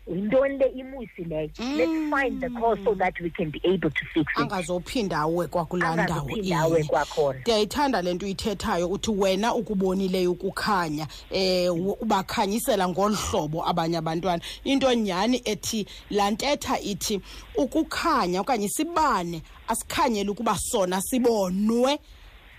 yintoni 0.10 0.58
le 0.58 0.66
imuyisileyo 0.66 1.50
let's 1.60 2.10
find 2.10 2.42
the 2.42 2.50
cause 2.50 2.80
so 2.84 2.96
that 2.96 3.14
we 3.22 3.30
can 3.30 3.50
be 3.52 3.62
able 3.64 3.90
to 3.90 4.06
fix 4.14 4.32
it. 4.32 4.38
Angazophinda 4.38 5.20
awe 5.20 5.48
kwakulaa 5.48 5.96
ndawo 6.04 6.30
awe 6.56 6.84
kwakhona. 6.84 7.40
Ndiyayithanda 7.40 8.02
le 8.02 8.14
nto 8.14 8.26
uyithethayo 8.26 8.88
uthi 8.88 9.12
wena 9.12 9.56
ukubonileyo 9.56 10.32
ukukhanya 10.32 11.08
um 11.32 11.94
ubakhanyisela 12.02 12.88
ngolu 12.88 13.16
hlobo 13.16 13.68
abanye 13.68 13.98
abantwana. 13.98 14.44
Into 14.64 14.94
nyhani 14.94 15.42
ethi 15.46 15.88
laa 16.10 16.32
ntetha 16.32 16.80
ithi 16.80 17.22
ukukhanya 17.56 18.42
okanye 18.42 18.70
sibane 18.70 19.42
asikhanyele 19.68 20.30
ukuba 20.30 20.58
sona 20.58 21.02
sibonwe 21.02 22.00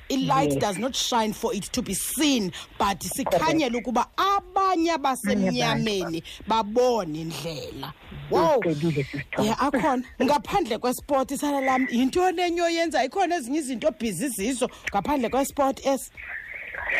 i-light 0.09 0.53
Yes. 0.53 0.61
does 0.61 0.79
not 0.79 0.95
shine 0.97 1.33
for 1.33 1.55
it 1.55 1.65
to 1.73 1.83
be 1.83 1.95
seen 1.95 2.53
but 2.79 3.01
sikhanyele 3.01 3.77
ukuba 3.79 4.07
abanye 4.17 4.93
abasemnyameni 4.93 6.23
babone 6.47 7.21
indlela. 7.21 7.93
Wow. 8.31 8.59
Ucebile 8.59 9.05
sisithoba 9.05 9.49
ya 9.49 9.59
akhona. 9.59 10.03
Ngaphandle 10.23 10.79
kwesport 10.79 11.31
isala 11.31 11.61
lam 11.61 11.87
yintoni 11.91 12.41
enye 12.43 12.63
oyenza 12.63 13.05
ikhona 13.05 13.37
ezinye 13.37 13.59
izinto 13.59 13.91
bhizi 13.91 14.29
zizo. 14.29 14.71
Ngaphandle 14.91 15.29
kwesport 15.29 15.87
esi 15.87 16.11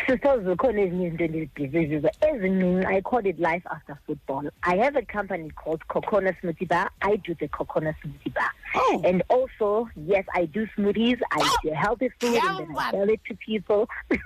Sisters, 0.07 0.43
zikhona 0.43 0.81
ezinye 0.81 1.07
izinto 1.07 1.23
endizibhizizizo 1.23 2.09
ezincinci 2.21 2.87
i 2.87 3.01
call 3.01 3.25
it 3.25 3.39
life 3.39 3.65
after 3.69 3.97
football. 4.05 4.49
I 4.63 4.77
have 4.77 4.95
a 4.95 5.01
company 5.01 5.49
called 5.51 5.81
cocona 5.87 6.33
smoothie 6.41 6.67
bar. 6.67 6.89
I 7.01 7.15
do 7.17 7.33
the 7.35 7.47
cocona 7.47 7.93
smoothie 8.01 8.33
bar. 8.33 8.51
Oh. 8.75 9.01
and 9.03 9.23
also 9.29 9.89
yes 9.95 10.25
i 10.35 10.45
do 10.45 10.67
smoothies. 10.77 11.19
I 11.31 11.57
do 11.63 11.71
healthy 11.71 12.09
food 12.19 12.35
and 12.35 12.59
then 12.59 12.77
i 12.77 12.91
sell 12.91 13.09
it 13.09 13.19
to 13.27 13.35
people. 13.35 13.89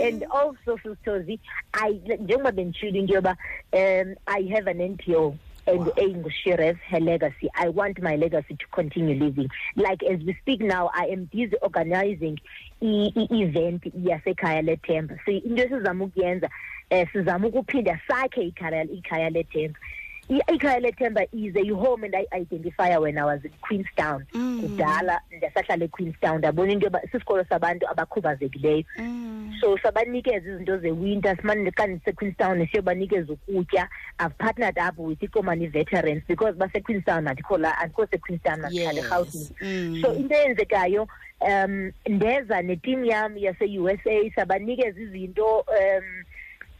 And 0.00 0.24
also 0.30 0.78
sistozi 0.82 1.38
i 1.72 1.92
njengoba 2.18 2.52
benditshilo 2.52 2.98
into 2.98 3.14
yoba 3.14 3.36
um 3.72 4.14
i 4.26 4.42
have 4.54 4.70
an 4.70 4.78
npo 4.78 5.36
and 5.66 5.86
engushiref 5.96 6.78
her 6.90 7.00
legacy. 7.00 7.48
I 7.54 7.68
want 7.68 8.00
my 8.02 8.16
legacy 8.16 8.56
to 8.56 8.66
continue 8.72 9.14
living. 9.22 9.48
Like 9.76 10.02
as 10.02 10.18
we 10.20 10.34
speak 10.42 10.60
now 10.60 10.90
i 10.94 11.04
am 11.06 11.24
busy 11.32 11.56
organizing 11.62 12.38
i- 12.82 13.12
i-event 13.16 13.82
yasekhaya 13.94 14.62
lethemba 14.62 15.18
so 15.24 15.32
into 15.32 15.62
esizama 15.64 16.04
ukuyenza 16.04 16.48
um 16.90 17.06
sizama 17.12 17.46
ukuphinda 17.48 18.00
sakhe 18.08 18.42
ikhaya 18.52 18.84
ikhaya 18.90 19.30
lethemba 19.30 19.78
I- 19.78 20.01
ikhaya 20.40 20.80
lethemba 20.80 21.26
is 21.32 21.54
a 21.56 21.68
home 21.74 22.04
and 22.04 22.14
i-identifier 22.14 23.00
when 23.00 23.18
i 23.18 23.24
was 23.24 23.44
in 23.44 23.50
queenstown. 23.60 24.24
Kudala 24.32 25.20
ndasahlala 25.36 25.84
equeenstown 25.84 26.38
ndabona 26.38 26.72
into 26.72 26.90
sisikolo 27.12 27.44
sabantu 27.44 27.88
abakhubazekileyo. 27.88 28.84
So 29.60 29.78
sabanikeza 29.78 30.50
izinto 30.50 30.78
zewinter 30.78 31.36
simane 31.36 31.70
xa 31.70 31.86
ndisequeenstown 31.86 32.66
siyobanikeza 32.66 33.32
ukutya. 33.32 33.88
I've 34.18 34.34
partnered 34.38 34.78
up 34.78 34.98
with 34.98 35.22
ikomani 35.22 35.66
veterans 35.66 36.22
because 36.28 36.56
basequeenstown 36.58 37.28
andikho 37.28 37.58
la 37.58 37.78
andikho 37.78 38.06
sequeenstown 38.10 38.60
mandihlala 38.60 38.92
Yes. 38.92 39.04
erhawutini 39.04 39.48
Mm. 39.60 40.02
so 40.02 40.14
into 40.14 40.34
eyenzekayo 40.34 41.08
um 41.40 41.92
ndeza 42.08 42.62
netim 42.62 43.04
yam 43.04 43.36
yase-u 43.38 43.88
s 43.88 44.00
a 44.06 44.30
sabanikeza 44.36 45.00
izinto 45.00 45.58
um 45.60 46.24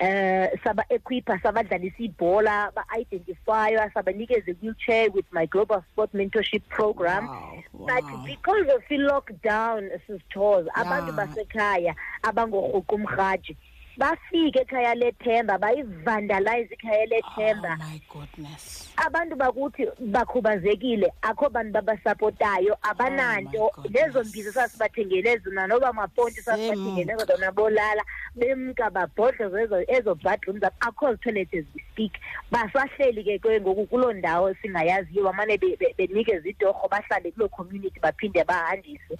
eh 0.02 0.50
saba 0.64 0.84
equipha 0.88 1.38
sabadlalisa 1.42 2.02
ibhola 2.02 2.72
ba-identifywa 2.74 3.90
sabanikeza 3.94 4.50
i-wheelchair 4.50 5.10
with 5.14 5.26
my 5.32 5.46
global 5.46 5.80
sport 5.92 6.10
mentorship 6.14 6.62
program 6.68 7.24
Wow, 7.28 7.86
but 7.86 8.04
because 8.26 8.66
of 8.74 8.82
i-lockdown 8.90 9.90
sisithoza 10.06 10.74
abantu 10.74 11.12
Yeah. 11.12 11.16
basekhaya 11.16 11.94
abangorhuqa 12.22 12.94
umrhaji 12.94 13.56
bafike 13.96 14.58
ekhaya 14.60 14.94
lethemba 14.94 15.58
bayivandalize 15.58 16.74
ikhaya 16.74 17.06
lethemba. 17.06 17.76
Oh 17.80 17.84
my 17.90 18.00
goodness. 18.12 18.88
Abantu 18.96 19.36
bakuthi 19.36 19.86
bakhubazekile 20.00 21.12
akho 21.22 21.48
bantu 21.50 21.72
babasapotayo 21.72 22.76
abananto. 22.82 23.58
Oh 23.64 23.70
goodness. 23.76 24.02
lezo 24.14 24.24
mbizo 24.24 24.52
sasibathengele 24.52 25.38
zona 25.38 25.66
noba 25.66 25.92
maponti 25.92 26.42
sasibathengele 26.42 27.16
zona 27.26 27.52
bolala 27.52 28.02
bemka 28.34 28.90
babhodloza 28.90 29.84
ezo 29.88 30.14
bedroom 30.14 30.58
zabo. 30.60 30.76
Akho 30.80 31.06
we 31.24 31.66
speak 31.92 32.12
basahleli 32.50 33.24
ke 33.24 33.38
ke 33.38 33.60
ngoku 33.60 33.86
kuloo 33.86 34.12
ndawo 34.12 34.54
singayaziyo 34.62 35.24
bamane 35.24 35.58
be- 35.58 35.76
be- 35.76 35.94
benikeza 35.98 36.48
itorho 36.48 36.88
bahlale 36.88 37.30
kuloo 37.32 37.48
community 37.48 38.00
baphinde 38.00 38.44
bahandise 38.44 39.18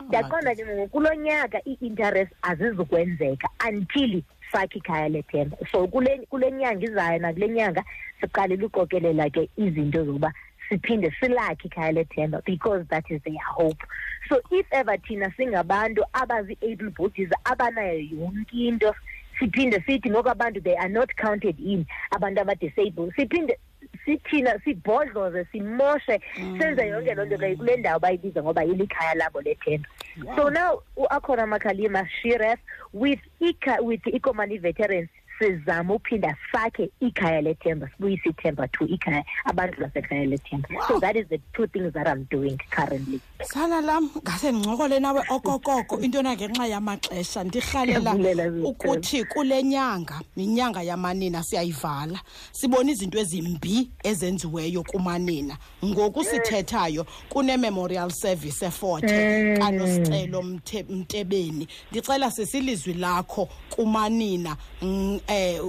Oh 0.00 0.02
my 0.02 0.08
ndaqonda 0.08 0.54
ke 0.54 0.66
ngoku 0.66 0.88
kulo 0.88 1.14
nyaka 1.14 1.58
ii-interest 1.66 2.32
azizukwenzeka 2.42 3.48
until 3.68 4.22
sakhe 4.52 4.78
ikhaya 4.78 5.08
lethemba 5.08 5.56
so 5.72 5.86
kule 5.86 6.26
kule 6.30 6.50
nyanga 6.52 6.86
izayo 6.86 7.18
nakule 7.18 7.48
nyanga 7.48 7.84
siqalele 8.20 8.64
uqokelela 8.64 9.30
ke 9.30 9.48
izinto 9.56 10.04
zokuba 10.04 10.32
siphinde 10.68 11.10
silakhe 11.20 11.68
ikhaya 11.68 11.92
lethemba 11.92 12.42
because 12.44 12.84
that 12.88 13.04
is 13.10 13.22
their 13.22 13.44
hope. 13.56 13.82
So 14.28 14.40
if 14.50 14.66
ever 14.72 14.96
thina 14.98 15.30
singabantu 15.36 16.02
abazi-able 16.12 16.90
bodies 16.90 17.30
abanayo 17.44 18.00
yonke 18.00 18.68
into 18.68 18.94
siphinde 19.38 19.82
sithi 19.86 20.10
ngoku 20.10 20.30
abantu 20.30 20.62
they 20.62 20.76
are 20.76 20.88
not 20.88 21.14
counted 21.16 21.58
in 21.60 21.86
abantu 22.12 22.40
abadisabled 22.40 23.12
siphinde 23.14 23.58
sithina 24.04 24.58
sibhodloze 24.64 25.44
simoshe 25.52 26.20
senze 26.58 26.86
yonke 26.88 27.14
loo 27.14 27.24
nto 27.24 27.36
leyo 27.36 27.56
kule 27.56 27.76
ndawo 27.76 27.98
bayibiza 28.00 28.42
ngoba 28.42 28.62
yilikhaya 28.62 29.14
labo 29.14 29.40
lethemba 29.40 29.88
so 30.36 30.50
now 30.50 30.82
uakhona 30.96 31.46
makhalima 31.46 32.08
shiref 32.22 32.60
with 32.92 33.20
with 33.82 34.06
ikomani 34.06 34.58
veterans 34.58 35.08
sizama 35.38 35.94
uphinda 35.94 36.36
sakhe 36.52 36.90
ikhaya 37.00 37.40
lethemba 37.40 37.88
sibuyise 37.88 38.28
ithemba 38.28 38.68
to 38.68 38.84
ikhaya 38.86 39.24
abantu 39.44 39.80
basekhaya 39.80 40.24
lethemba. 40.26 40.68
So 40.88 41.00
that 41.00 41.16
is 41.16 41.26
the 41.28 41.40
two 41.52 41.66
things 41.66 41.92
that 41.94 42.06
i'm 42.08 42.24
doing 42.30 42.58
currently. 42.70 43.20
Sana 43.42 43.80
lam 43.80 44.10
ngase 44.22 44.52
ndincokole 44.52 45.00
nawe 45.00 45.22
okokoko 45.30 46.00
into 46.02 46.22
na 46.22 46.34
ngenxa 46.36 46.66
yamaxesha 46.66 47.44
ndirhalela 47.44 48.14
Ndiyabulela, 48.14 48.44
Zithandwa. 48.50 48.70
ukuthi 48.70 49.24
kule 49.24 49.62
nyanga 49.62 50.20
yinyanga 50.36 50.82
yamanina 50.82 51.42
siyayivala. 51.42 52.20
Sibona 52.52 52.90
izinto 52.90 53.18
ezimbi 53.18 53.90
ezenziweyo 54.02 54.82
kumanina. 54.82 55.56
Ngoku 55.84 56.24
sithethayo 56.24 57.06
kune-memorial 57.28 58.10
service 58.10 58.62
eforte 58.66 59.56
kanosicelo 59.58 60.42
Mte- 60.42 60.84
mtebeni. 60.88 61.68
Ndicela 61.90 62.30
sisilizwi 62.30 62.94
lakho 62.94 63.48
kumanina 63.70 64.56
mm, 64.82 65.20
eh 65.28 65.60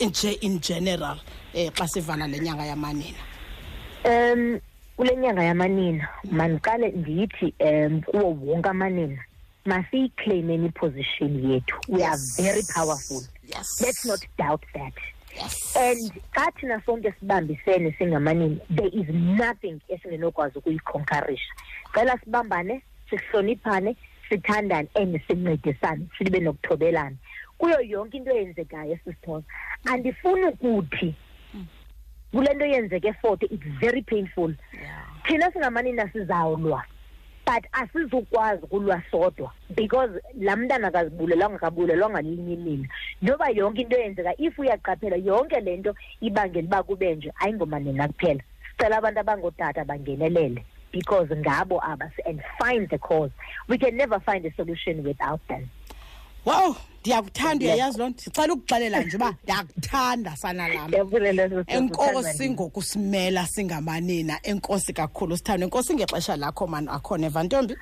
nje 0.00 0.32
in 0.40 0.60
general 0.60 1.18
eh 1.54 1.70
xa 1.70 1.86
sivala 1.88 2.26
le 2.26 2.38
nyanga 2.38 2.64
yamanina? 2.64 3.18
Um 4.04 4.60
kule 4.96 5.16
nyanga 5.16 5.42
yamanina 5.42 6.08
mandiqale 6.30 6.88
ndithi 6.90 7.54
um 7.60 8.02
kuwo 8.02 8.34
wonke 8.34 8.68
amanina 8.68 9.24
masiyiclaimeni 9.64 10.66
iposition 10.66 11.50
yethu. 11.50 11.76
We 11.88 12.02
are 12.02 12.18
very 12.36 12.62
powerful. 12.74 13.22
Yes. 13.46 13.80
Let's 13.80 14.06
not 14.06 14.20
doubt 14.38 14.64
that. 14.74 14.92
Yes. 15.36 15.76
And 15.76 16.12
xa 16.34 16.50
thina 16.60 16.82
sonke 16.86 17.12
sibambisene 17.20 17.94
singamanini 17.98 18.60
there 18.70 18.90
is 18.92 19.08
nothing 19.08 19.80
esingenokwazi 19.88 20.58
ukuyikhonkarisha. 20.58 21.52
Cela 21.94 22.18
sibambane 22.24 22.82
sihloniphane 23.10 23.96
sithandane 24.30 24.88
and 24.94 25.20
sincedisane 25.28 26.06
sibe 26.18 26.40
nokuthobelana. 26.40 27.16
Kuyo 27.60 27.80
yonke 27.80 28.16
into 28.16 28.30
eyenzekayo 28.30 28.98
sisithoza 29.04 29.46
andifuni 29.84 30.44
ukuthi 30.44 31.14
kule 32.32 32.54
nto 32.54 32.66
yenzeke 32.66 33.08
eforte 33.08 33.46
it's 33.46 33.66
very 33.80 34.02
painful. 34.02 34.54
Yeah. 34.72 35.06
thina 35.22 35.52
singamanina 35.52 36.12
sizawulwa 36.12 36.84
but 37.46 37.64
asizukwazi 37.72 38.64
ukulwa 38.64 39.02
sodwa 39.10 39.52
because 39.76 40.20
laa 40.38 40.56
mntana 40.56 40.88
akazibulelwanga 40.88 41.58
kabulelwanga 41.58 42.20
linye 42.22 42.56
nina 42.56 42.88
noba 43.22 43.48
yonke 43.48 43.82
into 43.82 43.96
eyenzeka 43.96 44.34
if 44.38 44.58
uyaqaphela 44.58 45.16
yonke 45.16 45.60
le 45.60 45.76
nto 45.76 45.94
ibangela 46.20 46.66
uba 46.66 46.82
kube 46.82 47.14
nje 47.14 47.32
ayingomanina 47.40 48.08
kuphela. 48.08 48.42
Sicela 48.70 48.96
abantu 48.98 49.20
abangootata 49.20 49.84
bangenelele 49.84 50.64
because 50.92 51.28
ngabo 51.36 51.80
aba 51.84 52.10
and 52.26 52.42
find 52.58 52.88
the 52.88 52.98
cause. 52.98 53.32
We 53.68 53.78
can 53.78 53.96
never 53.96 54.20
find 54.20 54.44
a 54.46 54.54
solution 54.54 55.04
without 55.04 55.40
them. 55.48 55.70
Wow. 56.44 56.76
Ndiyakuthanda 57.00 57.64
uyayazi 57.64 57.98
loo 57.98 58.08
nto? 58.08 58.22
Ndicela 58.26 58.52
ukuxelela 58.52 59.02
nje 59.02 59.16
uba 59.16 59.34
ndiyakuthanda 59.42 60.36
sana 60.36 60.68
lam 60.68 60.88
ndiyabulela 60.88 61.48
Sisi, 61.48 61.64
enkosi 61.66 62.32
sithandwa 62.32 62.54
ngokusimela 62.54 63.46
singamanina. 63.46 64.38
Enkosi 64.42 64.92
kakhulu 64.92 65.36
sithando. 65.36 65.64
Enkosi 65.64 65.94
ngexesha 65.94 66.36
lakho 66.36 66.66
mani 66.66 66.88
akhona 66.90 67.26
eva 67.26 67.42
ntombi. 67.42 67.76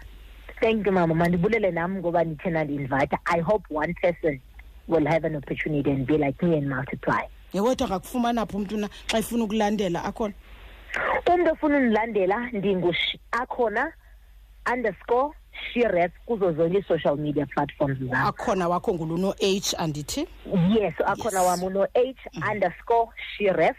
Thank 0.60 0.86
you 0.86 0.92
mama. 0.92 1.14
Mandibulele 1.14 1.70
nam 1.70 1.98
ngoba 1.98 2.24
ndithe 2.24 2.50
nandinvayitha 2.50 3.18
i 3.26 3.40
hope 3.40 3.64
one 3.70 3.94
person 3.94 4.40
will 4.88 5.06
have 5.06 5.24
an 5.26 5.36
opportunity 5.36 5.90
and 5.90 6.06
be 6.06 6.16
like 6.18 6.42
me 6.42 6.56
and 6.58 6.68
multiply. 6.68 7.22
Yewethu 7.52 7.84
angakufumana 7.84 8.46
phi 8.46 8.56
umntu 8.56 8.76
na 8.76 8.88
xa 9.06 9.18
ifuna 9.18 9.44
ukulandela? 9.44 10.04
Akhona? 10.04 10.34
Umntu 11.26 11.52
ofuna 11.52 11.76
undilandela 11.76 12.50
ndingush 12.52 13.16
akhona 13.32 13.92
underscore 14.72 15.34
shiref 15.72 16.12
kuzo 16.26 16.52
zonke 16.52 16.78
ii-social 16.78 17.16
media 17.16 17.46
platforms 17.46 17.98
zam 17.98 18.26
akhona 18.26 18.68
wakho 18.68 18.94
ngulo-h 18.94 19.74
andithi 19.78 20.26
yes 20.78 20.94
akhona 21.06 21.40
Yes. 21.40 21.48
wam 21.48 21.62
uno-h 21.62 22.16
underscore 22.52 23.08
shiref 23.36 23.76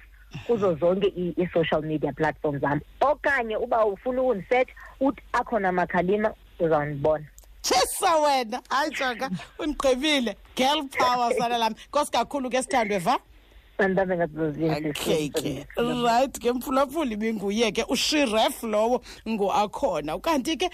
kuzo 0.48 0.76
zonke 0.76 1.08
ii- 1.18 1.34
ii-social 1.40 1.82
media 1.82 2.14
platforms 2.14 2.62
zam 2.62 2.80
okanye 3.02 3.58
uba 3.58 3.86
ufuna 3.86 4.22
ukundisetha 4.22 4.74
uthi 5.00 5.22
akhona 5.34 5.72
makhalima 5.72 6.34
uzawundibona 6.60 7.26
tshisa 7.62 8.16
wena. 8.16 8.62
Hayi 8.70 8.92
jonga 8.92 9.30
undigqibile 9.60 10.36
girl 10.56 10.84
power 10.98 11.34
sana 11.38 11.58
lam 11.58 11.74
nkosi 11.88 12.12
kakhulu 12.12 12.50
ke 12.50 12.62
sithandwe 12.64 12.98
va? 12.98 13.20
Andambe 13.78 14.18
ngazizoziyo 14.18 14.72
okay 14.90 15.30
ke 15.30 15.66
right 16.06 16.40
ke 16.40 16.52
mphulaphula 16.54 17.12
ibinguye 17.14 17.72
ke. 17.72 17.84
Ushiref 17.90 18.64
lowo 18.64 19.02
nguakhona 19.28 20.16
ukanti 20.16 20.58
ke 20.58 20.70